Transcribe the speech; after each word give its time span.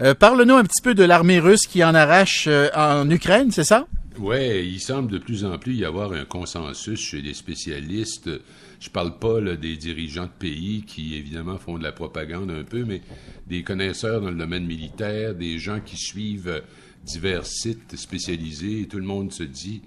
Euh, 0.00 0.14
Parle-nous 0.14 0.54
un 0.54 0.64
petit 0.64 0.80
peu 0.82 0.94
de 0.94 1.04
l'armée 1.04 1.38
russe 1.38 1.66
qui 1.66 1.84
en 1.84 1.94
arrache 1.94 2.46
euh, 2.48 2.70
en 2.74 3.10
Ukraine, 3.10 3.50
c'est 3.50 3.64
ça? 3.64 3.86
Oui, 4.18 4.66
il 4.66 4.80
semble 4.80 5.12
de 5.12 5.18
plus 5.18 5.44
en 5.44 5.58
plus 5.58 5.74
y 5.74 5.84
avoir 5.84 6.14
un 6.14 6.24
consensus 6.24 6.98
chez 6.98 7.20
les 7.20 7.34
spécialistes. 7.34 8.30
Je 8.80 8.88
parle 8.88 9.18
pas 9.18 9.38
des 9.40 9.76
dirigeants 9.76 10.24
de 10.24 10.30
pays 10.38 10.82
qui, 10.86 11.14
évidemment, 11.14 11.58
font 11.58 11.76
de 11.76 11.82
la 11.82 11.92
propagande 11.92 12.50
un 12.50 12.64
peu, 12.64 12.84
mais 12.84 13.02
des 13.46 13.62
connaisseurs 13.62 14.22
dans 14.22 14.30
le 14.30 14.36
domaine 14.36 14.64
militaire, 14.64 15.34
des 15.34 15.58
gens 15.58 15.80
qui 15.80 15.98
suivent 15.98 16.62
divers 17.04 17.44
sites 17.44 17.94
spécialisés. 17.96 18.88
tout 18.88 18.98
le 18.98 19.04
monde 19.04 19.30
se 19.30 19.42
dit, 19.42 19.82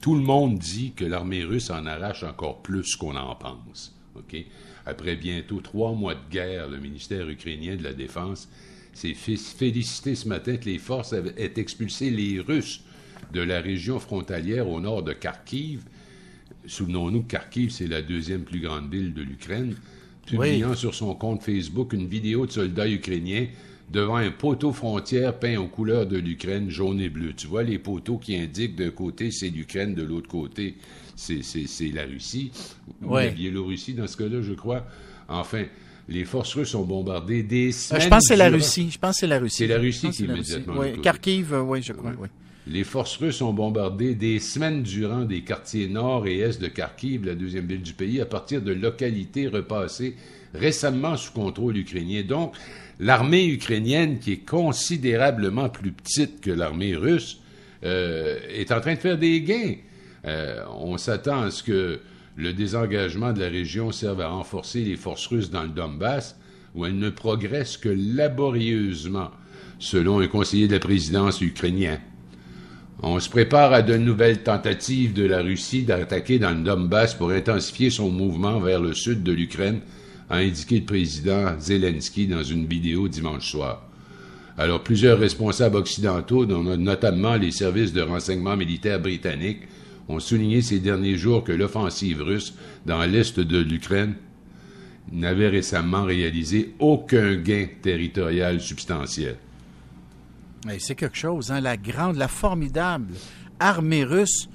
tout 0.00 0.14
le 0.14 0.22
monde 0.22 0.58
dit 0.58 0.92
que 0.92 1.04
l'armée 1.04 1.42
russe 1.42 1.70
en 1.70 1.84
arrache 1.84 2.22
encore 2.22 2.62
plus 2.62 2.94
qu'on 2.94 3.16
en 3.16 3.34
pense. 3.34 3.92
Après 4.86 5.16
bientôt 5.16 5.60
trois 5.60 5.92
mois 5.92 6.14
de 6.14 6.30
guerre, 6.30 6.68
le 6.68 6.78
ministère 6.78 7.28
ukrainien 7.28 7.74
de 7.74 7.82
la 7.82 7.92
Défense 7.92 8.48
s'est 8.92 9.14
félicité 9.14 10.14
ce 10.14 10.28
matin 10.28 10.56
que 10.56 10.66
les 10.66 10.78
forces 10.78 11.12
aient 11.12 11.52
expulsé 11.56 12.10
les 12.10 12.40
Russes 12.40 12.82
de 13.32 13.40
la 13.40 13.60
région 13.60 13.98
frontalière 13.98 14.68
au 14.68 14.80
nord 14.80 15.02
de 15.02 15.12
Kharkiv. 15.12 15.82
Souvenons-nous 16.66 17.22
que 17.22 17.32
Kharkiv, 17.32 17.70
c'est 17.70 17.86
la 17.86 18.02
deuxième 18.02 18.42
plus 18.42 18.60
grande 18.60 18.92
ville 18.92 19.14
de 19.14 19.22
l'Ukraine. 19.22 19.74
Publiant 20.26 20.74
sur 20.74 20.94
son 20.94 21.14
compte 21.14 21.42
Facebook 21.42 21.92
une 21.92 22.06
vidéo 22.06 22.46
de 22.46 22.52
soldats 22.52 22.88
ukrainiens 22.88 23.46
devant 23.90 24.16
un 24.16 24.30
poteau 24.30 24.72
frontière 24.72 25.38
peint 25.38 25.56
aux 25.56 25.68
couleurs 25.68 26.06
de 26.06 26.18
l'Ukraine, 26.18 26.68
jaune 26.68 27.00
et 27.00 27.08
bleu. 27.08 27.32
Tu 27.34 27.46
vois 27.46 27.62
les 27.62 27.78
poteaux 27.78 28.18
qui 28.18 28.36
indiquent 28.36 28.76
d'un 28.76 28.90
côté 28.90 29.30
c'est 29.30 29.48
l'Ukraine, 29.48 29.94
de 29.94 30.02
l'autre 30.02 30.28
côté 30.28 30.76
c'est 31.16 31.40
la 31.94 32.04
Russie, 32.04 32.52
ou 33.02 33.16
la 33.16 33.28
Biélorussie 33.28 33.94
dans 33.94 34.06
ce 34.06 34.16
cas-là, 34.18 34.42
je 34.42 34.52
crois. 34.52 34.86
Enfin, 35.28 35.64
les 36.08 36.24
forces 36.24 36.54
russes 36.54 36.74
ont 36.74 36.84
bombardé 36.84 37.42
des 37.42 37.70
semaines. 37.72 38.02
je 38.02 38.08
pense 38.08 38.22
que 38.24 38.28
c'est 38.28 38.36
la 38.36 38.48
Russie. 38.48 38.88
Je 38.90 38.98
pense 38.98 39.16
c'est 39.16 39.26
la 39.26 39.38
Russie. 39.38 39.56
C'est 39.58 39.66
la 39.66 39.78
Russie 39.78 40.10
qui 40.10 40.24
immédiatement. 40.24 40.74
Oui, 40.78 41.00
Kharkiv, 41.02 41.52
euh, 41.52 41.60
oui, 41.60 41.82
je 41.82 41.92
crois. 41.92 42.12
Oui. 42.18 42.28
Les 42.66 42.84
forces 42.84 43.16
russes 43.16 43.40
ont 43.40 43.52
bombardé 43.52 44.14
des 44.14 44.38
semaines 44.40 44.82
durant 44.82 45.24
des 45.24 45.42
quartiers 45.42 45.88
nord 45.88 46.26
et 46.26 46.38
est 46.38 46.60
de 46.60 46.68
Kharkiv, 46.68 47.24
la 47.24 47.34
deuxième 47.34 47.66
ville 47.66 47.82
du 47.82 47.94
pays, 47.94 48.20
à 48.20 48.26
partir 48.26 48.60
de 48.60 48.72
localités 48.72 49.48
repassées 49.48 50.16
récemment 50.54 51.16
sous 51.16 51.32
contrôle 51.32 51.76
ukrainien. 51.78 52.22
Donc, 52.22 52.54
l'armée 53.00 53.46
ukrainienne, 53.46 54.18
qui 54.18 54.32
est 54.32 54.46
considérablement 54.46 55.68
plus 55.68 55.92
petite 55.92 56.40
que 56.40 56.50
l'armée 56.50 56.94
russe, 56.94 57.40
euh, 57.84 58.38
est 58.50 58.72
en 58.72 58.80
train 58.80 58.94
de 58.94 58.98
faire 58.98 59.18
des 59.18 59.40
gains. 59.40 59.74
Euh, 60.26 60.62
on 60.78 60.98
s'attend 60.98 61.42
à 61.42 61.50
ce 61.50 61.62
que 61.62 62.00
le 62.38 62.52
désengagement 62.52 63.32
de 63.32 63.40
la 63.40 63.48
région 63.48 63.90
serve 63.90 64.20
à 64.20 64.28
renforcer 64.28 64.84
les 64.84 64.96
forces 64.96 65.26
russes 65.26 65.50
dans 65.50 65.64
le 65.64 65.70
Donbass, 65.70 66.38
où 66.76 66.86
elles 66.86 66.96
ne 66.96 67.10
progressent 67.10 67.76
que 67.76 67.88
laborieusement, 67.88 69.32
selon 69.80 70.20
un 70.20 70.28
conseiller 70.28 70.68
de 70.68 70.74
la 70.74 70.78
présidence 70.78 71.40
ukrainien. 71.40 71.98
On 73.02 73.18
se 73.18 73.28
prépare 73.28 73.72
à 73.72 73.82
de 73.82 73.96
nouvelles 73.96 74.44
tentatives 74.44 75.14
de 75.14 75.24
la 75.24 75.42
Russie 75.42 75.82
d'attaquer 75.82 76.38
dans 76.38 76.50
le 76.50 76.62
Donbass 76.62 77.14
pour 77.14 77.30
intensifier 77.30 77.90
son 77.90 78.10
mouvement 78.10 78.60
vers 78.60 78.80
le 78.80 78.94
sud 78.94 79.24
de 79.24 79.32
l'Ukraine, 79.32 79.80
a 80.30 80.36
indiqué 80.36 80.78
le 80.78 80.86
président 80.86 81.58
Zelensky 81.58 82.28
dans 82.28 82.44
une 82.44 82.66
vidéo 82.66 83.08
dimanche 83.08 83.50
soir. 83.50 83.82
Alors 84.56 84.84
plusieurs 84.84 85.18
responsables 85.18 85.76
occidentaux, 85.76 86.46
dont 86.46 86.62
notamment 86.76 87.34
les 87.34 87.50
services 87.50 87.92
de 87.92 88.02
renseignement 88.02 88.56
militaire 88.56 89.00
britanniques, 89.00 89.62
ont 90.08 90.20
souligné 90.20 90.62
ces 90.62 90.80
derniers 90.80 91.16
jours 91.16 91.44
que 91.44 91.52
l'offensive 91.52 92.22
russe 92.22 92.54
dans 92.86 93.04
l'est 93.04 93.38
de 93.38 93.58
l'Ukraine 93.58 94.14
n'avait 95.12 95.48
récemment 95.48 96.04
réalisé 96.04 96.74
aucun 96.78 97.36
gain 97.36 97.66
territorial 97.82 98.60
substantiel. 98.60 99.36
C'est 100.78 100.94
quelque 100.94 101.16
chose, 101.16 101.50
hein? 101.50 101.60
la 101.60 101.76
grande, 101.76 102.16
la 102.16 102.28
formidable 102.28 103.14
armée 103.60 104.04
russe 104.04 104.48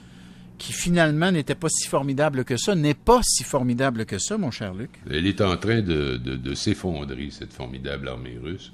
qui 0.58 0.74
finalement 0.74 1.32
n'était 1.32 1.56
pas 1.56 1.70
si 1.70 1.88
formidable 1.88 2.46
que 2.46 2.58
ça, 2.58 2.76
n'est 2.76 2.94
pas 2.94 3.22
si 3.24 3.44
formidable 3.44 4.06
que 4.06 4.18
ça, 4.18 4.38
mon 4.38 4.52
cher 4.52 4.74
Luc. 4.74 4.92
Elle 5.10 5.28
est 5.28 5.42
en 5.42 5.58
train 5.58 5.82
de, 5.82 6.54
s'effondrer, 6.54 7.30
cette 7.32 7.54
formidable 7.54 8.08
armée 8.08 8.38
russe. 8.42 8.72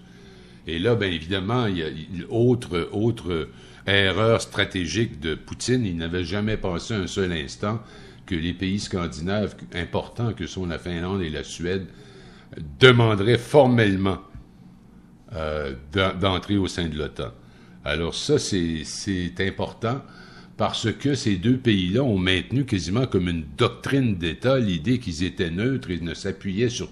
Et 0.68 0.78
là, 0.78 0.96
bien 0.96 1.10
évidemment, 1.10 1.66
il 1.66 1.78
y 1.78 1.84
a 1.84 1.88
autre, 2.30 2.90
autre 2.92 3.50
erreur 3.94 4.42
stratégique 4.42 5.20
de 5.20 5.36
Poutine. 5.36 5.86
Il 5.86 5.98
n'avait 5.98 6.24
jamais 6.24 6.58
pensé 6.58 6.94
un 6.94 7.08
seul 7.08 7.32
instant 7.32 7.82
que 8.26 8.36
les 8.36 8.54
pays 8.54 8.80
scandinaves 8.80 9.56
importants 9.74 10.34
que 10.34 10.48
sont 10.48 10.66
la 10.66 10.78
Finlande 10.78 11.22
et 11.22 11.30
la 11.30 11.44
Suède 11.44 11.88
demanderaient 12.80 13.38
formellement 13.38 14.20
euh, 15.36 15.74
d'entrer 16.20 16.58
au 16.58 16.68
sein 16.68 16.88
de 16.88 16.98
l'OTAN. 16.98 17.32
Alors 17.86 18.16
ça, 18.16 18.38
c'est 18.38 19.34
important 19.40 20.02
parce 20.58 20.92
que 20.92 21.16
ces 21.16 21.38
deux 21.38 21.58
pays-là 21.58 22.04
ont 22.04 22.18
maintenu 22.18 22.66
quasiment 22.66 23.08
comme 23.08 23.30
une 23.30 23.46
doctrine 23.58 24.16
d'État 24.18 24.60
l'idée 24.60 25.00
qu'ils 25.00 25.24
étaient 25.24 25.50
neutres 25.50 25.90
et 25.90 26.00
ne 26.00 26.14
s'appuyaient 26.14 26.70
sur 26.70 26.90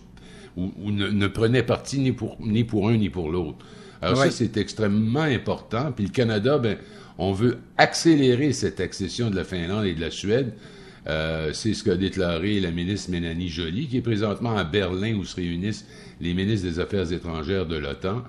ou, 0.55 0.91
ne, 0.91 1.27
prenaient 1.27 1.63
parti 1.63 1.99
ni 1.99 2.11
pour, 2.11 2.37
ni 2.39 2.63
pour 2.63 2.89
un 2.89 2.97
ni 2.97 3.09
pour 3.09 3.29
l'autre. 3.29 3.63
Alors 4.01 4.17
ça, 4.17 4.31
c'est 4.31 4.57
extrêmement 4.57 5.21
important. 5.21 5.91
Puis 5.91 6.05
le 6.05 6.11
Canada, 6.11 6.57
ben, 6.57 6.77
on 7.17 7.31
veut 7.31 7.57
accélérer 7.77 8.53
cette 8.53 8.79
accession 8.79 9.29
de 9.29 9.35
la 9.35 9.43
Finlande 9.43 9.85
et 9.85 9.93
de 9.93 10.01
la 10.01 10.11
Suède. 10.11 10.53
Euh, 11.07 11.51
c'est 11.53 11.73
ce 11.73 11.83
qu'a 11.83 11.95
déclaré 11.95 12.59
la 12.59 12.71
ministre 12.71 13.11
Mélanie 13.11 13.49
Joly, 13.49 13.87
qui 13.87 13.97
est 13.97 14.01
présentement 14.01 14.57
à 14.57 14.63
Berlin 14.63 15.15
où 15.15 15.23
se 15.23 15.35
réunissent 15.37 15.85
les 16.19 16.33
ministres 16.33 16.67
des 16.67 16.79
Affaires 16.79 17.11
étrangères 17.11 17.65
de 17.65 17.77
l'OTAN. 17.77 18.23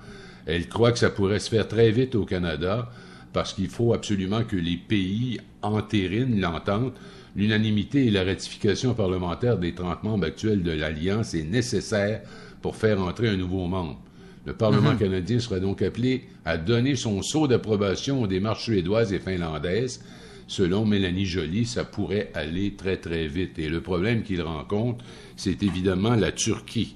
Elle 0.45 0.67
croit 0.67 0.91
que 0.91 0.99
ça 0.99 1.09
pourrait 1.09 1.39
se 1.39 1.49
faire 1.49 1.67
très 1.67 1.91
vite 1.91 2.15
au 2.15 2.25
Canada 2.25 2.89
parce 3.33 3.53
qu'il 3.53 3.67
faut 3.67 3.93
absolument 3.93 4.43
que 4.43 4.55
les 4.55 4.77
pays 4.77 5.39
entérinent 5.61 6.39
l'entente. 6.39 6.93
L'unanimité 7.35 8.07
et 8.07 8.11
la 8.11 8.23
ratification 8.23 8.93
parlementaire 8.93 9.57
des 9.57 9.73
30 9.73 10.03
membres 10.03 10.25
actuels 10.25 10.63
de 10.63 10.71
l'Alliance 10.71 11.33
est 11.33 11.43
nécessaire 11.43 12.21
pour 12.61 12.75
faire 12.75 13.01
entrer 13.01 13.29
un 13.29 13.37
nouveau 13.37 13.67
membre. 13.67 14.01
Le 14.45 14.53
Parlement 14.53 14.93
mhm. 14.93 14.99
canadien 14.99 15.39
sera 15.39 15.59
donc 15.59 15.81
appelé 15.81 16.23
à 16.45 16.57
donner 16.57 16.95
son 16.95 17.21
sceau 17.21 17.47
d'approbation 17.47 18.21
aux 18.21 18.27
démarches 18.27 18.63
suédoises 18.63 19.13
et 19.13 19.19
finlandaises. 19.19 20.03
Selon 20.47 20.85
Mélanie 20.85 21.25
Joly, 21.25 21.65
ça 21.65 21.83
pourrait 21.83 22.31
aller 22.33 22.73
très 22.73 22.97
très 22.97 23.27
vite. 23.27 23.59
Et 23.59 23.69
le 23.69 23.81
problème 23.81 24.23
qu'il 24.23 24.41
rencontre, 24.41 25.05
c'est 25.35 25.61
évidemment 25.61 26.15
la 26.15 26.31
Turquie. 26.31 26.95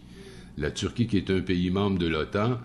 La 0.58 0.72
Turquie, 0.72 1.08
qui 1.08 1.18
est 1.18 1.30
un 1.30 1.42
pays 1.42 1.70
membre 1.70 2.00
de 2.00 2.08
l'OTAN, 2.08 2.60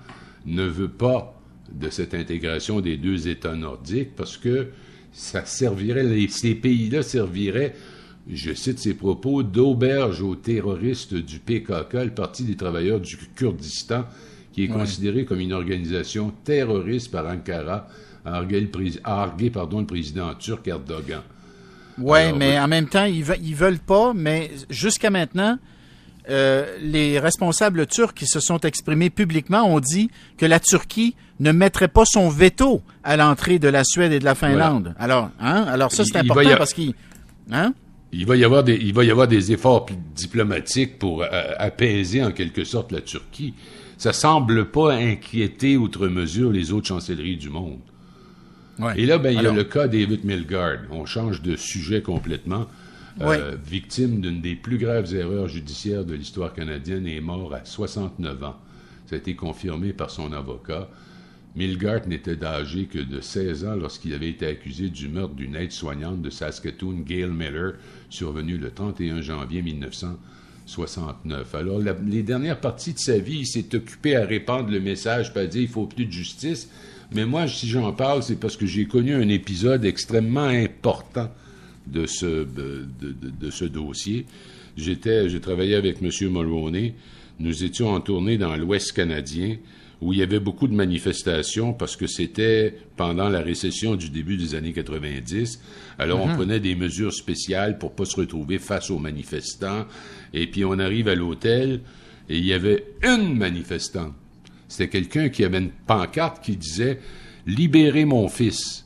ne 0.47 0.65
veut 0.65 0.89
pas 0.89 1.39
de 1.73 1.91
cette 1.91 2.15
intégration 2.15 2.81
des 2.81 2.97
deux 2.97 3.29
États 3.29 3.55
nordiques 3.55 4.15
parce 4.17 4.39
que 4.39 4.69
ça 5.13 5.45
servirait, 5.45 6.27
ces 6.29 6.55
pays-là 6.55 7.03
serviraient, 7.03 7.75
je 8.31 8.53
cite 8.53 8.79
ses 8.79 8.95
propos, 8.95 9.43
d'auberge 9.43 10.23
aux 10.23 10.37
terroristes 10.37 11.15
du 11.15 11.39
PKK, 11.39 11.95
le 11.95 12.15
Parti 12.15 12.45
des 12.45 12.57
travailleurs 12.57 13.01
du 13.01 13.17
Kurdistan, 13.35 14.05
qui 14.53 14.65
est 14.65 14.69
considéré 14.69 15.25
comme 15.25 15.41
une 15.41 15.53
organisation 15.53 16.33
terroriste 16.45 17.11
par 17.11 17.27
Ankara, 17.27 17.89
a 18.25 18.35
argué, 18.37 18.61
le, 18.61 19.51
pardon, 19.51 19.81
le 19.81 19.87
président 19.87 20.35
turc 20.35 20.67
Erdogan. 20.67 21.23
Oui, 22.01 22.33
mais 22.37 22.59
en 22.59 22.69
même 22.69 22.89
temps, 22.89 23.05
ils, 23.05 23.21
ne 23.21 23.55
veulent 23.55 23.79
pas, 23.79 24.13
mais 24.15 24.51
jusqu'à 24.71 25.11
maintenant, 25.11 25.59
euh, 26.31 26.77
les 26.81 27.19
responsables 27.19 27.87
turcs 27.87 28.15
qui 28.15 28.27
se 28.27 28.41
sont 28.41 28.61
exprimés 28.61 29.11
publiquement 29.11 29.63
ont 29.63 29.81
dit 29.81 30.11
que 30.37 30.47
la 30.47 30.61
Turquie 30.61 31.17
ne 31.41 31.53
mettrait 31.53 31.89
pas 31.89 32.05
son 32.05 32.29
veto 32.29 32.83
à 33.03 33.17
l'entrée 33.17 33.59
de 33.59 33.69
la 33.69 33.83
Suède 33.85 34.13
et 34.13 34.19
de 34.19 34.25
la 34.25 34.35
Finlande. 34.35 34.95
Alors, 34.99 35.31
hein? 35.41 35.65
Alors 35.69 35.93
ça, 35.93 36.05
c'est 36.05 36.17
important 36.17 36.57
parce 36.57 36.75
qu'il... 36.75 36.95
Hein? 37.51 37.73
Il 38.11 38.27
va, 38.27 38.37
y 38.37 38.45
avoir 38.45 38.65
des, 38.65 38.75
il 38.75 38.95
va 38.95 39.05
y 39.05 39.11
avoir 39.11 39.29
des 39.29 39.53
efforts 39.53 39.87
diplomatiques 40.17 40.99
pour 40.99 41.23
euh, 41.23 41.27
apaiser 41.59 42.25
en 42.25 42.33
quelque 42.33 42.65
sorte 42.65 42.91
la 42.91 43.03
Turquie. 43.03 43.53
Ça 43.99 44.13
semble 44.13 44.71
pas 44.71 44.95
inquiéter 44.95 45.77
outre 45.77 46.07
mesure 46.09 46.53
les 46.53 46.73
autres 46.73 46.87
chancelleries 46.87 47.37
du 47.37 47.51
monde. 47.51 47.81
Et 48.97 49.07
là, 49.07 49.19
ben, 49.19 49.31
il 49.37 49.43
y 49.43 49.47
a 49.47 49.53
le 49.53 49.65
cas 49.65 49.89
David 49.89 50.25
Milgard. 50.25 50.79
On 50.91 51.05
change 51.05 51.43
de 51.43 51.57
sujet 51.57 52.01
complètement. 52.01 52.67
Euh, 53.21 53.57
victime 53.67 54.21
d'une 54.21 54.41
des 54.41 54.55
plus 54.55 54.79
graves 54.79 55.13
erreurs 55.13 55.49
judiciaires 55.49 56.05
de 56.05 56.15
l'histoire 56.15 56.53
canadienne 56.53 57.05
et 57.09 57.17
est 57.17 57.21
mort 57.21 57.53
à 57.53 57.65
69 57.65 58.45
ans. 58.45 58.57
Ça 59.07 59.17
a 59.17 59.19
été 59.19 59.35
confirmé 59.35 59.93
par 59.93 60.11
son 60.11 60.33
avocat. 60.33 60.89
Milgard 61.57 62.07
n'était 62.07 62.45
âgé 62.45 62.85
que 62.85 63.01
de 63.01 63.21
16 63.21 63.65
ans 63.65 63.75
lorsqu'il 63.75 64.15
avait 64.15 64.29
été 64.29 64.47
accusé 64.47 64.91
du 64.91 65.09
meurtre 65.09 65.35
d'une 65.35 65.57
aide-soignante 65.57 66.23
de 66.23 66.31
Saskatoon, 66.31 67.01
Gail 67.01 67.31
Miller, 67.31 67.73
survenu 68.11 68.59
le 68.59 68.71
31 68.71 69.23
janvier 69.23 69.63
1969. 70.69 71.55
Alors, 71.55 71.81
les 72.07 72.23
dernières 72.23 72.61
parties 72.61 72.93
de 72.93 72.99
sa 72.99 73.19
vie, 73.19 73.41
il 73.41 73.47
s'est 73.47 73.75
occupé 73.75 74.17
à 74.17 74.27
répandre 74.27 74.71
le 74.71 74.81
message, 74.81 75.33
pas 75.33 75.47
dire 75.47 75.63
il 75.63 75.69
faut 75.69 75.87
plus 75.87 76.05
de 76.05 76.13
justice. 76.13 76.69
Mais 77.15 77.25
moi, 77.25 77.49
si 77.49 77.67
j'en 77.67 77.93
parle, 77.93 78.23
c'est 78.23 78.39
parce 78.39 78.57
que 78.57 78.67
j'ai 78.67 78.85
connu 78.85 79.15
un 79.15 79.29
épisode 79.29 79.87
extrêmement 79.87 80.43
important 80.43 81.31
de 81.87 82.05
ce, 82.05 82.45
de, 82.45 83.51
ce 83.51 83.65
dossier. 83.65 84.27
J'étais, 84.77 85.31
j'ai 85.31 85.41
travaillé 85.41 85.75
avec 85.75 86.03
M. 86.03 86.11
Mulroney. 86.31 86.95
Nous 87.41 87.65
étions 87.65 87.89
en 87.89 88.01
tournée 88.01 88.37
dans 88.37 88.55
l'Ouest 88.57 88.93
canadien 88.93 89.57
où 90.01 90.13
il 90.13 90.21
y 90.21 90.23
avait 90.23 90.41
beaucoup 90.41 90.69
de 90.69 90.75
manifestations 90.75 91.73
parce 91.73 91.97
que 91.97 92.07
c'était 92.07 92.75
pendant 92.97 93.29
la 93.29 93.41
récession 93.41 93.97
du 93.97 94.11
début 94.11 94.37
des 94.37 94.55
années 94.55 94.73
90. 94.73 95.61
Alors 95.99 96.21
on 96.21 96.29
mhm. 96.29 96.37
prenait 96.37 96.61
des 96.61 96.77
mesures 96.77 97.13
spéciales 97.13 97.79
pour 97.79 97.93
pas 97.93 98.05
se 98.05 98.17
retrouver 98.17 98.59
face 98.59 98.91
aux 98.91 98.99
manifestants. 98.99 99.87
Et 100.33 100.47
puis 100.47 100.65
on 100.65 100.79
arrive 100.79 101.09
à 101.09 101.15
l'hôtel 101.15 101.81
et 102.29 102.39
il 102.39 102.45
y 102.45 102.53
avait 102.53 102.85
une 103.03 103.37
manifestante. 103.37 104.15
C'était 104.69 104.89
quelqu'un 104.89 105.31
qui 105.31 105.45
avait 105.45 105.59
une 105.59 105.71
pancarte 105.71 106.45
qui 106.45 106.57
disait 106.57 107.01
Libérez 107.47 108.05
mon 108.05 108.29
fils. 108.29 108.85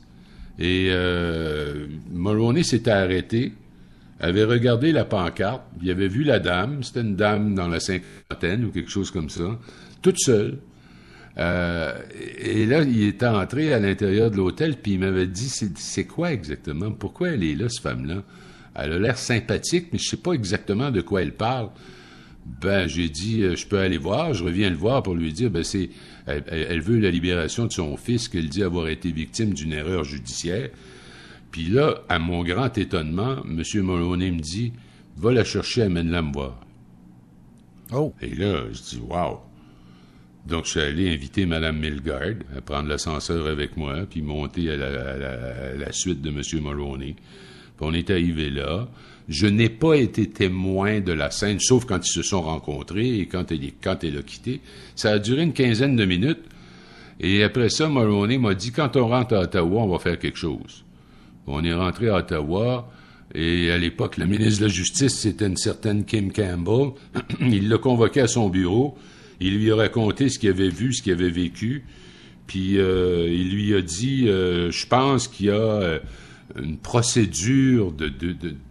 Et 0.57 0.87
euh, 0.91 1.87
Mulroney 2.11 2.63
s'était 2.63 2.91
arrêté, 2.91 3.53
avait 4.19 4.45
regardé 4.45 4.91
la 4.91 5.03
pancarte, 5.03 5.63
il 5.81 5.89
avait 5.89 6.07
vu 6.07 6.23
la 6.23 6.39
dame, 6.39 6.83
c'était 6.83 7.01
une 7.01 7.15
dame 7.15 7.55
dans 7.55 7.67
la 7.67 7.79
cinquantaine 7.79 8.65
ou 8.65 8.71
quelque 8.71 8.89
chose 8.89 9.11
comme 9.11 9.29
ça, 9.29 9.59
toute 10.01 10.19
seule. 10.19 10.59
Euh, 11.37 11.97
et 12.39 12.65
là, 12.65 12.83
il 12.83 13.03
était 13.03 13.25
entré 13.25 13.73
à 13.73 13.79
l'intérieur 13.79 14.29
de 14.29 14.37
l'hôtel, 14.37 14.77
puis 14.77 14.93
il 14.93 14.99
m'avait 14.99 15.27
dit, 15.27 15.49
c'est 15.49 16.05
quoi 16.05 16.31
exactement? 16.31 16.91
Pourquoi 16.91 17.29
elle 17.29 17.43
est 17.43 17.55
là, 17.55 17.69
cette 17.69 17.81
femme-là? 17.81 18.23
Elle 18.75 18.93
a 18.93 18.99
l'air 18.99 19.17
sympathique, 19.17 19.87
mais 19.91 19.99
je 19.99 20.09
sais 20.09 20.17
pas 20.17 20.33
exactement 20.33 20.91
de 20.91 21.01
quoi 21.01 21.21
elle 21.21 21.33
parle. 21.33 21.69
Ben, 22.61 22.87
j'ai 22.87 23.07
dit, 23.09 23.41
euh, 23.43 23.55
je 23.55 23.65
peux 23.65 23.79
aller 23.79 23.97
voir, 23.97 24.33
je 24.33 24.43
reviens 24.43 24.69
le 24.69 24.75
voir 24.75 25.01
pour 25.01 25.15
lui 25.15 25.31
dire, 25.31 25.49
ben, 25.49 25.63
c'est, 25.63 25.89
elle, 26.25 26.81
veut 26.81 26.99
la 26.99 27.09
libération 27.09 27.65
de 27.67 27.71
son 27.71 27.95
fils 27.97 28.27
qu'elle 28.27 28.49
dit 28.49 28.63
avoir 28.63 28.89
été 28.89 29.11
victime 29.11 29.53
d'une 29.53 29.73
erreur 29.73 30.03
judiciaire. 30.03 30.69
Puis 31.51 31.65
là, 31.65 32.01
à 32.09 32.19
mon 32.19 32.43
grand 32.43 32.77
étonnement, 32.77 33.37
M. 33.45 33.63
Moloney 33.81 34.31
me 34.31 34.39
dit, 34.39 34.73
va 35.17 35.31
la 35.31 35.43
chercher, 35.43 35.83
amène-la 35.83 36.21
me 36.21 36.33
voir. 36.33 36.59
Oh. 37.91 38.13
Et 38.21 38.33
là, 38.35 38.63
je 38.71 38.81
dis, 38.81 39.01
wow. 39.07 39.39
Donc, 40.47 40.65
je 40.65 40.71
suis 40.71 40.79
allé 40.81 41.09
inviter 41.09 41.45
Mme 41.45 41.79
Milgard 41.79 42.35
à 42.57 42.61
prendre 42.61 42.89
l'ascenseur 42.89 43.47
avec 43.47 43.77
moi, 43.77 44.05
puis 44.09 44.21
monter 44.21 44.71
à 44.71 44.75
la, 44.75 45.91
suite 45.91 46.21
de 46.21 46.29
M. 46.29 46.41
Mulroney. 46.61 47.15
Puis 47.15 47.81
on 47.81 47.93
est 47.93 48.09
arrivé 48.09 48.49
là. 48.49 48.89
Je 49.29 49.47
n'ai 49.47 49.69
pas 49.69 49.95
été 49.95 50.29
témoin 50.29 50.99
de 50.99 51.13
la 51.13 51.31
scène, 51.31 51.59
sauf 51.61 51.85
quand 51.85 52.05
ils 52.05 52.11
se 52.11 52.23
sont 52.23 52.41
rencontrés 52.41 53.19
et 53.19 53.25
quand 53.25 53.51
elle, 53.53 53.71
quand 53.81 54.03
elle 54.03 54.17
a 54.17 54.21
quitté. 54.21 54.59
Ça 54.95 55.11
a 55.11 55.19
duré 55.19 55.43
une 55.43 55.53
quinzaine 55.53 55.95
de 55.95 56.03
minutes. 56.03 56.43
Et 57.21 57.41
après 57.41 57.69
ça, 57.69 57.87
Mulroney 57.87 58.37
m'a 58.37 58.53
dit, 58.53 58.71
quand 58.71 58.97
on 58.97 59.07
rentre 59.07 59.35
à 59.35 59.41
Ottawa, 59.41 59.83
on 59.83 59.87
va 59.87 59.99
faire 59.99 60.19
quelque 60.19 60.37
chose. 60.37 60.83
On 61.47 61.63
est 61.63 61.73
rentré 61.73 62.09
à 62.09 62.17
Ottawa, 62.17 62.89
et 63.33 63.71
à 63.71 63.77
l'époque, 63.77 64.17
le 64.17 64.25
ministre 64.25 64.61
de 64.61 64.65
la 64.65 64.71
Justice, 64.71 65.15
c'était 65.15 65.47
une 65.47 65.57
certaine 65.57 66.05
Kim 66.05 66.31
Campbell. 66.31 66.91
Il 67.39 67.69
l'a 67.69 67.77
convoqué 67.77 68.21
à 68.21 68.27
son 68.27 68.49
bureau. 68.49 68.97
Il 69.43 69.57
lui 69.57 69.71
a 69.71 69.75
raconté 69.75 70.29
ce 70.29 70.39
qu'il 70.39 70.49
avait 70.49 70.69
vu, 70.69 70.93
ce 70.93 71.03
qu'il 71.03 71.11
avait 71.11 71.29
vécu. 71.29 71.83
Puis 72.47 72.77
euh, 72.77 73.27
il 73.29 73.53
lui 73.53 73.75
a 73.75 73.81
dit, 73.81 74.29
euh, 74.29 74.71
je 74.71 74.87
pense 74.87 75.27
qu'il 75.27 75.47
y 75.47 75.49
a 75.49 75.55
euh, 75.55 75.99
une 76.57 76.77
procédure 76.77 77.91
de, 77.91 78.09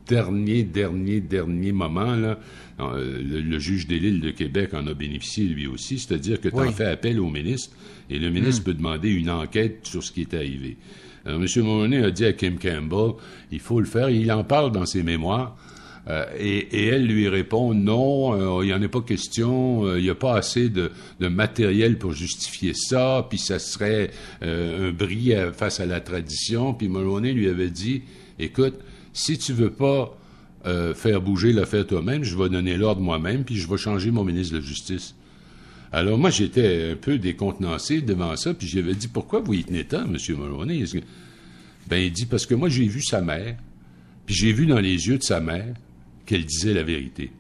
dernier, 0.09 0.63
dernier, 0.63 1.21
dernier 1.21 1.73
moment. 1.73 2.17
Là. 2.17 2.39
Le, 2.79 3.59
juge 3.59 3.87
des 3.87 3.99
Lilles 3.99 4.21
de 4.21 4.31
Québec 4.31 4.73
en 4.73 4.87
a 4.87 4.95
bénéficié 4.95 5.45
lui 5.45 5.67
aussi, 5.67 5.99
c'est-à-dire 5.99 6.41
que 6.41 6.49
tu 6.49 6.57
en 6.57 6.73
fais 6.73 6.87
appel 6.87 7.21
au 7.21 7.29
ministre 7.29 7.77
et 8.11 8.19
le 8.19 8.31
ministre 8.31 8.63
hmm. 8.63 8.65
peut 8.65 8.75
demander 8.75 9.11
une 9.11 9.31
enquête 9.31 9.81
sur 9.85 10.03
ce 10.03 10.11
qui 10.11 10.23
est 10.23 10.35
arrivé. 10.35 10.79
Alors, 11.25 11.41
M. 11.41 11.47
Monet 11.65 12.03
a 12.03 12.11
dit 12.11 12.25
à 12.25 12.33
Kim 12.33 12.59
Campbell, 12.59 13.13
il 13.53 13.61
faut 13.61 13.79
le 13.79 13.87
faire, 13.87 14.11
il 14.11 14.33
en 14.33 14.43
parle 14.43 14.73
dans 14.73 14.87
ses 14.87 15.03
mémoires. 15.03 15.57
Euh, 16.09 16.25
et, 16.39 16.87
elle 16.87 17.07
lui 17.07 17.29
répond 17.29 17.75
non, 17.75 18.35
euh, 18.35 18.65
il 18.65 18.67
n'y 18.67 18.75
en 18.75 18.83
a 18.83 18.89
pas 18.89 19.03
question, 19.03 19.87
euh, 19.87 20.01
il 20.01 20.03
n'y 20.03 20.11
a 20.11 20.17
pas 20.17 20.35
assez 20.35 20.69
de, 20.69 20.91
matériel 21.21 21.97
pour 21.97 22.13
justifier 22.13 22.73
ça, 22.75 23.25
puis 23.29 23.39
ça 23.39 23.59
serait 23.61 24.11
un 24.41 24.91
bris 24.91 25.33
face 25.53 25.79
à 25.79 25.87
la 25.87 26.01
tradition. 26.01 26.75
Puis 26.75 26.89
Mulroney 26.89 27.33
lui 27.33 27.49
avait 27.49 27.71
dit, 27.71 28.03
écoute, 28.39 28.75
si 29.13 29.39
tu 29.39 29.53
veux 29.53 29.71
pas 29.71 30.17
faire 30.95 31.21
bouger 31.21 31.53
l'affaire 31.53 31.87
toi-même, 31.87 32.25
je 32.25 32.37
vais 32.37 32.49
donner 32.49 32.77
l'ordre 32.77 33.01
moi-même, 33.01 33.45
puis 33.45 33.57
je 33.57 33.69
vais 33.69 33.77
changer 33.77 34.11
mon 34.11 34.25
ministre 34.25 34.55
de 34.55 34.59
la 34.59 34.65
Justice. 34.65 35.15
Alors 35.93 36.19
moi, 36.19 36.31
j'étais 36.31 36.91
un 36.93 36.97
peu 36.97 37.19
décontenancé 37.19 38.01
devant 38.01 38.35
ça, 38.37 38.53
puis 38.55 38.67
j'avais 38.67 38.95
dit, 38.95 39.09
pourquoi 39.09 39.41
vous 39.41 39.55
y 39.55 39.65
tenez 39.65 39.85
tant, 39.85 40.05
M. 40.05 40.17
Mulroney? 40.29 40.85
Ben, 41.89 41.99
il 41.99 42.13
dit, 42.13 42.27
parce 42.27 42.47
que 42.47 42.55
moi, 42.55 42.69
j'ai 42.69 42.87
vu 42.87 43.03
sa 43.03 43.21
mère, 43.21 43.57
puis 44.27 44.35
j'ai 44.35 44.53
vu 44.53 44.67
dans 44.67 44.81
les 44.81 45.09
yeux 45.09 45.19
de 45.19 45.23
sa 45.23 45.41
mère 45.41 45.75
qu'elle 46.27 46.45
disait 46.45 46.75
la 46.75 46.83
vérité. 46.83 47.31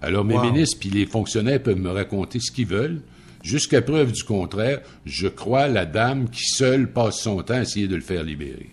Alors, 0.00 0.24
mes 0.24 0.38
ministres 0.38 0.78
puis 0.78 0.90
les 0.90 1.06
fonctionnaires 1.06 1.62
peuvent 1.62 1.78
me 1.78 1.90
raconter 1.90 2.38
ce 2.40 2.52
qu'ils 2.52 2.66
veulent. 2.66 3.00
Jusqu'à 3.42 3.80
preuve 3.80 4.12
du 4.12 4.24
contraire, 4.24 4.80
je 5.04 5.28
crois 5.28 5.68
la 5.68 5.86
dame 5.86 6.28
qui 6.28 6.44
seule 6.44 6.92
passe 6.92 7.20
son 7.20 7.42
temps 7.42 7.54
à 7.54 7.62
essayer 7.62 7.86
de 7.86 7.94
le 7.94 8.02
faire 8.02 8.22
libérer. 8.22 8.70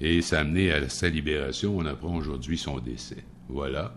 Et 0.00 0.22
ça 0.22 0.38
a 0.38 0.40
amené 0.40 0.72
à 0.72 0.88
sa 0.88 1.08
libération. 1.08 1.76
On 1.76 1.86
apprend 1.86 2.14
aujourd'hui 2.16 2.58
son 2.58 2.78
décès. 2.78 3.24
Voilà. 3.48 3.94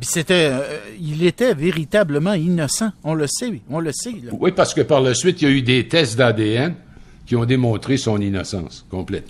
C'était, 0.00 0.50
euh, 0.52 0.62
il 1.00 1.24
était 1.24 1.54
véritablement 1.54 2.34
innocent. 2.34 2.92
On 3.04 3.14
le 3.14 3.26
sait, 3.26 3.60
on 3.68 3.80
le 3.80 3.92
sait. 3.92 4.14
Oui, 4.32 4.52
parce 4.52 4.74
que 4.74 4.80
par 4.80 5.00
la 5.00 5.14
suite, 5.14 5.42
il 5.42 5.48
y 5.48 5.50
a 5.50 5.54
eu 5.54 5.62
des 5.62 5.88
tests 5.88 6.16
d'ADN 6.16 6.74
qui 7.26 7.36
ont 7.36 7.44
démontré 7.44 7.96
son 7.96 8.20
innocence 8.20 8.86
complète. 8.88 9.28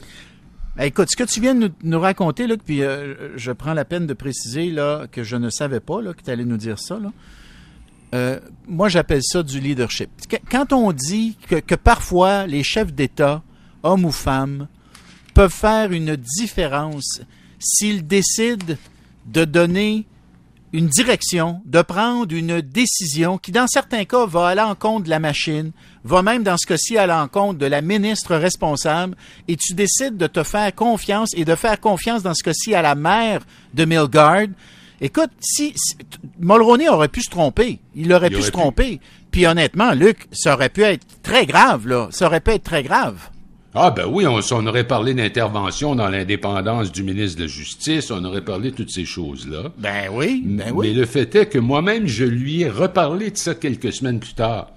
Ben, 0.79 0.85
écoute, 0.85 1.09
ce 1.11 1.17
que 1.17 1.25
tu 1.25 1.41
viens 1.41 1.57
de 1.57 1.73
nous, 1.83 2.01
raconter, 2.01 2.47
puis 2.57 2.83
euh, 2.83 3.37
je 3.37 3.51
prends 3.51 3.75
la 3.75 3.85
peine 3.85 4.07
de 4.07 4.15
préciser 4.15 4.71
là, 4.71 5.09
que 5.11 5.25
je 5.25 5.35
ne 5.35 5.51
savais 5.51 5.81
pas 5.81 6.01
là, 6.01 6.15
que 6.15 6.23
tu 6.23 6.31
allais 6.31 6.45
nous 6.45 6.57
dire 6.57 6.79
ça. 6.79 7.01
Euh, 8.15 8.39
moi, 8.69 8.89
j'appelle 8.89 9.23
ça 9.25 9.43
du 9.43 9.59
leadership. 9.59 10.09
Quand 10.49 10.73
on 10.73 10.93
dit 10.93 11.37
que 11.49 11.75
parfois 11.75 12.47
les 12.47 12.63
chefs 12.63 12.93
d'État, 12.93 13.43
hommes 13.83 14.05
ou 14.05 14.13
femmes, 14.13 14.69
peuvent 15.35 15.53
faire 15.53 15.91
une 15.91 16.15
différence 16.15 17.23
s'ils 17.59 18.07
décident 18.07 18.77
de 19.27 19.45
donner 19.45 20.07
une 20.73 20.89
direction, 20.89 21.63
de 21.65 21.81
prendre 21.83 22.35
une 22.35 22.61
décision 22.61 23.39
qui, 23.39 23.53
dans 23.53 23.67
certains 23.67 24.05
cas, 24.05 24.27
va 24.27 24.49
à 24.49 24.55
l'encontre 24.55 25.05
de 25.05 25.11
la 25.11 25.19
machine, 25.19 25.73
va 26.05 26.23
même, 26.23 26.43
dans 26.43 26.57
ce 26.59 26.67
cas-ci, 26.67 26.99
à 26.99 27.07
l'encontre 27.07 27.59
de 27.59 27.67
la 27.67 27.81
ministre 27.81 28.37
responsable, 28.37 29.17
et 29.49 29.57
tu 29.57 29.75
décides 29.75 30.17
de 30.17 30.27
te 30.27 30.43
faire 30.43 30.75
confiance 30.75 31.31
et 31.35 31.45
de 31.45 31.55
faire 31.55 31.81
confiance, 31.81 32.23
dans 32.23 32.35
ce 32.35 32.43
cas-ci, 32.43 32.75
à 32.75 32.83
la 32.83 32.95
mère 32.95 33.41
de 33.75 33.85
Milgard. 33.85 34.49
Écoute, 35.01 35.31
si, 35.41 35.75
Mulroney 36.39 36.89
aurait 36.89 37.09
pu 37.09 37.23
se 37.23 37.31
tromper, 37.31 37.79
il 37.95 38.13
aurait 38.13 38.31
pu 38.31 38.43
se 38.43 38.51
tromper. 38.51 39.01
Puis 39.31 39.47
honnêtement, 39.47 39.93
Luc, 39.93 40.27
ça 40.33 40.55
aurait 40.55 40.71
pu 40.71 40.83
être 40.83 41.07
très 41.23 41.47
grave, 41.47 41.87
là. 41.87 42.09
Ça 42.11 42.27
aurait 42.27 42.41
pu 42.41 42.51
être 42.51 42.65
très 42.65 42.83
grave. 42.83 43.31
Ah 43.75 43.91
ben 43.91 44.07
oui, 44.07 44.27
on, 44.27 44.67
aurait 44.67 44.87
parlé 44.87 45.13
d'intervention 45.13 45.95
dans 45.95 46.09
l'indépendance 46.09 46.91
du 46.91 47.03
ministre 47.03 47.37
de 47.37 47.43
la 47.43 47.49
Justice, 47.49 48.11
on 48.11 48.25
aurait 48.25 48.45
parlé 48.45 48.71
de 48.71 48.77
toutes 48.77 48.91
ces 48.91 49.05
choses-là. 49.05 49.73
Ben 49.77 50.09
oui, 50.11 50.43
ben 50.45 50.73
oui. 50.73 50.89
Mais 50.89 50.95
le 50.95 51.05
fait 51.05 51.35
est 51.35 51.47
que 51.47 51.59
moi-même, 51.59 52.07
je 52.07 52.25
lui 52.25 52.63
ai 52.63 52.71
reparlé 52.71 53.31
de 53.31 53.37
ça 53.37 53.55
quelques 53.55 53.93
semaines 53.93 54.21
plus 54.21 54.35
tard. 54.35 54.71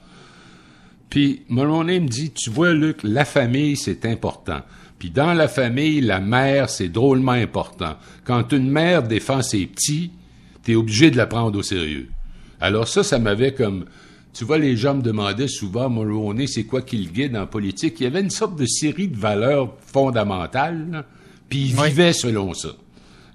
Puis 1.10 1.44
Mulroney 1.50 2.02
me 2.02 2.08
dit, 2.08 2.32
tu 2.32 2.50
vois, 2.50 2.74
Luc, 2.74 3.00
la 3.04 3.26
famille, 3.26 3.78
c'est 3.78 4.06
important. 4.06 4.62
Puis 5.00 5.10
dans 5.10 5.34
la 5.34 5.48
famille, 5.48 6.02
la 6.02 6.20
mère, 6.20 6.70
c'est 6.70 6.90
drôlement 6.90 7.32
important. 7.32 7.96
Quand 8.24 8.52
une 8.54 8.70
mère 8.70 9.04
défend 9.04 9.42
ses 9.42 9.66
petits, 9.66 10.12
t'es 10.64 10.76
obligé 10.76 11.12
de 11.12 11.18
la 11.18 11.28
prendre 11.28 11.58
au 11.58 11.64
sérieux. 11.64 12.10
Alors 12.60 12.88
ça, 12.88 13.04
ça 13.04 13.20
m'avait 13.20 13.54
comme 13.54 13.86
tu 14.34 14.46
vois, 14.46 14.58
les 14.58 14.78
gens 14.78 14.96
me 14.96 15.02
demandaient 15.02 15.48
souvent, 15.48 15.90
Mulroney, 15.90 16.48
c'est 16.48 16.64
quoi 16.64 16.82
qui 16.82 16.98
le 16.98 17.10
guide 17.10 17.36
en 17.36 17.48
politique? 17.48 18.00
Il 18.00 18.04
y 18.04 18.08
avait 18.08 18.22
une 18.22 18.30
sorte 18.30 18.56
de 18.58 18.66
série 18.66 19.08
de 19.08 19.18
valeurs 19.18 19.76
fondamentales, 19.82 21.04
puis 21.50 21.66
il 21.66 21.76
vivait 21.76 22.14
selon 22.14 22.54
ça. 22.54 22.70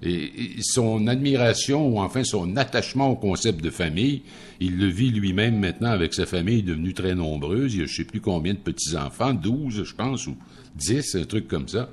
Et, 0.01 0.31
son 0.61 1.07
admiration, 1.07 1.87
ou 1.87 1.99
enfin 1.99 2.23
son 2.23 2.55
attachement 2.55 3.09
au 3.09 3.15
concept 3.15 3.63
de 3.63 3.69
famille, 3.69 4.23
il 4.59 4.77
le 4.77 4.87
vit 4.87 5.11
lui-même 5.11 5.59
maintenant 5.59 5.89
avec 5.89 6.13
sa 6.13 6.25
famille 6.25 6.63
devenue 6.63 6.93
très 6.93 7.15
nombreuse. 7.15 7.75
Il 7.75 7.81
y 7.81 7.83
a 7.83 7.85
je 7.85 7.95
sais 7.95 8.03
plus 8.03 8.21
combien 8.21 8.53
de 8.53 8.59
petits-enfants, 8.59 9.33
12, 9.33 9.83
je 9.83 9.95
pense, 9.95 10.27
ou 10.27 10.35
10, 10.75 11.15
un 11.15 11.25
truc 11.25 11.47
comme 11.47 11.67
ça. 11.67 11.89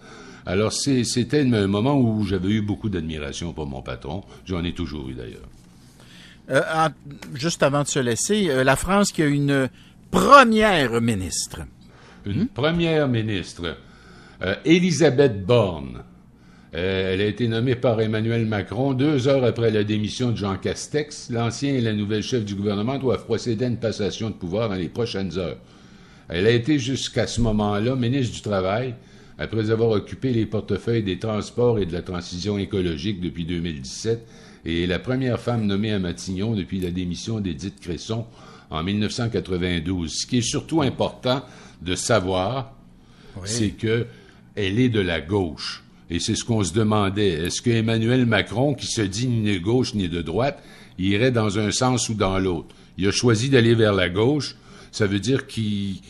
Alors, 0.46 0.73
c'était 0.73 1.40
un 1.40 1.66
moment 1.66 1.99
où 1.99 2.25
j'avais 2.25 2.50
eu 2.50 2.61
beaucoup 2.61 2.90
d'admiration 2.90 3.52
pour 3.52 3.66
mon 3.66 3.80
patron. 3.80 4.23
J'en 4.44 4.62
ai 4.64 4.75
toujours 4.75 5.08
eu 5.08 5.14
d'ailleurs. 5.14 5.49
Euh, 6.50 6.88
juste 7.34 7.62
avant 7.62 7.82
de 7.82 7.88
se 7.88 7.98
laisser, 7.98 8.50
euh, 8.50 8.64
la 8.64 8.76
France 8.76 9.12
qui 9.12 9.22
a 9.22 9.26
une 9.26 9.70
première 10.10 11.00
ministre. 11.00 11.60
Une 12.26 12.48
première 12.48 13.08
ministre. 13.08 13.76
Euh, 14.42 14.54
Elisabeth 14.64 15.44
Borne. 15.44 16.02
elle 16.72 17.20
a 17.20 17.24
été 17.24 17.48
nommée 17.48 17.76
par 17.76 18.00
Emmanuel 18.00 18.44
Macron 18.46 18.92
deux 18.92 19.28
heures 19.28 19.44
après 19.44 19.70
la 19.70 19.84
démission 19.84 20.32
de 20.32 20.36
Jean 20.36 20.56
Castex. 20.56 21.30
L'ancien 21.30 21.72
et 21.72 21.80
la 21.80 21.94
nouvelle 21.94 22.22
chef 22.22 22.44
du 22.44 22.54
gouvernement 22.54 22.98
doivent 22.98 23.24
procéder 23.24 23.64
à 23.64 23.68
une 23.68 23.78
passation 23.78 24.28
de 24.28 24.34
pouvoir 24.34 24.68
dans 24.68 24.74
les 24.74 24.88
prochaines 24.88 25.38
heures. 25.38 25.56
Elle 26.28 26.46
a 26.46 26.50
été 26.50 26.78
jusqu'à 26.78 27.26
ce 27.26 27.40
moment-là 27.40 27.94
ministre 27.96 28.34
du 28.34 28.42
Travail, 28.42 28.94
après 29.38 29.70
avoir 29.70 29.90
occupé 29.90 30.32
les 30.32 30.46
portefeuilles 30.46 31.02
des 31.02 31.18
transports 31.18 31.78
et 31.78 31.86
de 31.86 31.92
la 31.92 32.02
transition 32.02 32.58
écologique 32.58 33.20
depuis 33.20 33.44
2017 33.44 34.26
et 34.64 34.87
la 34.87 34.99
première 34.99 35.40
femme 35.40 35.66
nommée 35.66 35.92
à 35.92 35.99
Matignon 35.99 36.54
depuis 36.54 36.80
la 36.80 36.90
démission 36.90 37.40
d'Édith 37.40 37.80
Cresson 37.80 38.25
en 38.71 38.83
1992. 38.83 40.11
Ce 40.11 40.26
qui 40.26 40.38
est 40.38 40.42
surtout 40.42 40.83
important 40.83 41.44
de 41.83 41.94
savoir, 41.94 42.73
c'est 43.44 43.71
que 43.71 44.06
elle 44.54 44.78
est 44.78 44.88
de 44.88 45.00
la 45.00 45.21
gauche. 45.21 45.83
Et 46.11 46.18
c'est 46.18 46.35
ce 46.35 46.44
qu'on 46.44 46.62
se 46.62 46.73
demandait. 46.73 47.33
Est-ce 47.33 47.61
que 47.61 47.71
Emmanuel 47.71 48.26
Macron, 48.26 48.75
qui 48.75 48.87
se 48.87 49.02
dit 49.02 49.26
ni 49.26 49.54
de 49.54 49.59
gauche 49.59 49.94
ni 49.94 50.09
de 50.09 50.23
droite, 50.23 50.62
irait 50.99 51.33
dans 51.33 51.59
un 51.59 51.71
sens 51.71 52.09
ou 52.09 52.14
dans 52.14 52.38
l'autre? 52.38 52.75
Il 52.97 53.09
a 53.09 53.11
choisi 53.11 53.49
d'aller 53.49 53.75
vers 53.75 53.92
la 53.92 54.09
gauche. 54.09 54.56
Ça 54.92 55.06
veut 55.06 55.18
dire 55.18 55.47
qu'il 55.47 56.00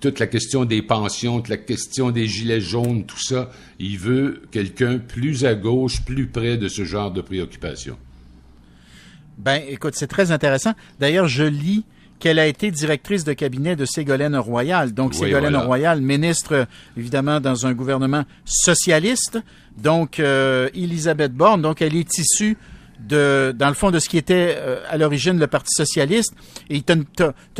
toute 0.00 0.18
la 0.18 0.26
question 0.26 0.64
des 0.64 0.82
pensions, 0.82 1.38
toute 1.38 1.48
la 1.48 1.56
question 1.56 2.10
des 2.10 2.26
gilets 2.26 2.60
jaunes, 2.60 3.04
tout 3.04 3.20
ça, 3.20 3.50
il 3.78 3.98
veut 3.98 4.42
quelqu'un 4.50 4.98
plus 4.98 5.44
à 5.44 5.54
gauche, 5.54 6.04
plus 6.04 6.26
près 6.26 6.56
de 6.56 6.68
ce 6.68 6.84
genre 6.84 7.10
de 7.10 7.20
préoccupation. 7.20 7.96
Ben, 9.38 9.62
écoute, 9.68 9.94
c'est 9.96 10.06
très 10.06 10.30
intéressant. 10.30 10.72
D'ailleurs, 11.00 11.28
je 11.28 11.44
lis 11.44 11.84
qu'elle 12.18 12.38
a 12.38 12.46
été 12.46 12.70
directrice 12.70 13.24
de 13.24 13.32
cabinet 13.32 13.76
de 13.76 13.84
Ségolène 13.84 14.36
Royal. 14.36 14.94
Donc, 14.94 15.14
Ségolène 15.14 15.56
Royal, 15.56 16.00
ministre, 16.00 16.66
évidemment, 16.96 17.40
dans 17.40 17.66
un 17.66 17.74
gouvernement 17.74 18.24
socialiste. 18.44 19.38
Donc, 19.76 20.20
euh, 20.20 20.68
Elisabeth 20.74 21.34
Borne, 21.34 21.62
donc, 21.62 21.82
elle 21.82 21.96
est 21.96 22.18
issue 22.18 22.56
de, 23.06 23.54
dans 23.56 23.68
le 23.68 23.74
fond, 23.74 23.90
de 23.90 23.98
ce 23.98 24.08
qui 24.08 24.18
était 24.18 24.56
euh, 24.58 24.80
à 24.88 24.96
l'origine 24.96 25.38
le 25.38 25.46
Parti 25.46 25.70
socialiste. 25.74 26.34
Et 26.70 26.82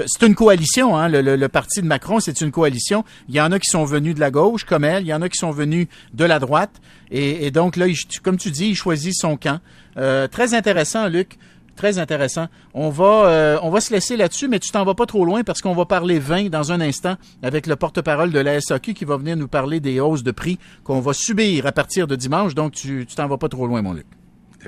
c'est 0.06 0.26
une 0.26 0.34
coalition, 0.34 0.96
hein, 0.96 1.08
le, 1.08 1.46
parti 1.48 1.82
de 1.82 1.86
Macron, 1.86 2.20
c'est 2.20 2.40
une 2.40 2.50
coalition. 2.50 3.04
Il 3.28 3.34
y 3.34 3.40
en 3.40 3.52
a 3.52 3.58
qui 3.58 3.68
sont 3.68 3.84
venus 3.84 4.14
de 4.14 4.20
la 4.20 4.30
gauche, 4.30 4.64
comme 4.64 4.84
elle, 4.84 5.04
il 5.04 5.08
y 5.08 5.14
en 5.14 5.22
a 5.22 5.28
qui 5.28 5.38
sont 5.38 5.50
venus 5.50 5.86
de 6.12 6.24
la 6.24 6.38
droite. 6.38 6.80
Et, 7.10 7.50
donc 7.50 7.76
là, 7.76 7.86
comme 8.22 8.36
tu 8.36 8.50
dis, 8.50 8.68
il 8.68 8.74
choisit 8.74 9.14
son 9.14 9.36
camp. 9.36 9.60
Euh, 9.96 10.26
très 10.26 10.54
intéressant, 10.54 11.08
Luc. 11.08 11.38
Très 11.76 11.98
intéressant. 11.98 12.46
On 12.72 12.88
va, 12.88 13.26
euh, 13.26 13.58
on 13.62 13.70
va 13.70 13.80
se 13.80 13.92
laisser 13.92 14.16
là-dessus, 14.16 14.46
mais 14.46 14.60
tu 14.60 14.70
t'en 14.70 14.84
vas 14.84 14.94
pas 14.94 15.06
trop 15.06 15.24
loin 15.24 15.42
parce 15.42 15.60
qu'on 15.60 15.74
va 15.74 15.84
parler 15.84 16.20
vin 16.20 16.48
dans 16.48 16.70
un 16.70 16.80
instant 16.80 17.16
avec 17.42 17.66
le 17.66 17.74
porte-parole 17.74 18.30
de 18.30 18.38
la 18.38 18.60
SAQ 18.60 18.94
qui 18.94 19.04
va 19.04 19.16
venir 19.16 19.36
nous 19.36 19.48
parler 19.48 19.80
des 19.80 19.98
hausses 19.98 20.22
de 20.22 20.30
prix 20.30 20.58
qu'on 20.84 21.00
va 21.00 21.12
subir 21.12 21.66
à 21.66 21.72
partir 21.72 22.06
de 22.06 22.14
dimanche. 22.14 22.54
Donc, 22.54 22.72
tu 22.74 23.06
t'en 23.06 23.26
vas 23.26 23.38
pas 23.38 23.48
trop 23.48 23.66
loin, 23.66 23.82
mon 23.82 23.92
Luc. 23.92 24.06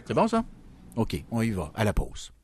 C'est 0.04 0.14
bon, 0.14 0.26
ça? 0.26 0.44
OK, 0.96 1.24
on 1.30 1.42
y 1.42 1.50
va. 1.50 1.70
À 1.74 1.84
la 1.84 1.92
pause. 1.92 2.35